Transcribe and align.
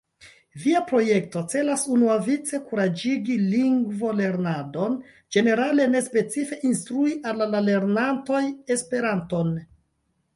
Via 0.61 0.79
projekto 0.91 1.41
celas 1.53 1.81
unuavice 1.95 2.59
kuraĝigi 2.71 3.35
lingvolernadon 3.51 4.95
ĝenerale, 5.37 5.85
ne 5.97 6.01
specife 6.07 6.57
instrui 6.71 7.13
al 7.33 7.45
la 7.57 7.61
lernantoj 7.69 8.41
Esperanton. 8.77 9.53